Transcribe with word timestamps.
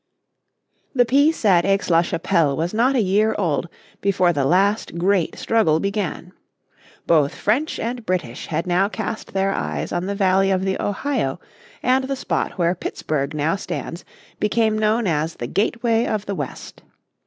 The 0.95 1.05
Peace 1.05 1.45
at 1.45 1.63
Aix 1.63 1.91
la 1.91 2.01
Chapelle 2.01 2.57
was 2.57 2.73
not 2.73 2.95
a 2.95 3.01
year 3.03 3.35
old 3.37 3.69
before 4.01 4.33
the 4.33 4.43
last, 4.45 4.97
great 4.97 5.37
struggle 5.37 5.79
began. 5.79 6.31
Both 7.05 7.35
French 7.35 7.77
and 7.77 8.03
British 8.03 8.47
had 8.47 8.65
now 8.65 8.89
cast 8.89 9.33
their 9.33 9.51
eyes 9.53 9.91
on 9.91 10.07
the 10.07 10.15
valley 10.15 10.49
of 10.49 10.65
the 10.65 10.81
Ohio, 10.83 11.39
and 11.83 12.05
the 12.05 12.15
spot 12.15 12.53
where 12.57 12.73
Pittsburgh 12.73 13.35
now 13.35 13.55
stands 13.55 14.03
became 14.39 14.75
known 14.75 15.05
as 15.05 15.35
the 15.35 15.45
Gateway 15.45 16.07
of 16.07 16.25
the 16.25 16.33
West. 16.33 16.81